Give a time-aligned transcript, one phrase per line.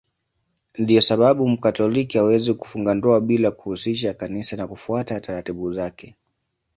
[0.77, 6.15] Ndiyo sababu Mkatoliki hawezi kufunga ndoa bila ya kuhusisha Kanisa na kufuata taratibu zake.